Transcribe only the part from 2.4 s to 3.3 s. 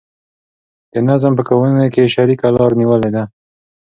لاره نیولې ده.